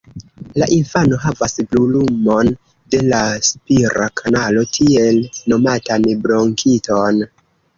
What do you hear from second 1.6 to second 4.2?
brulumon de la spira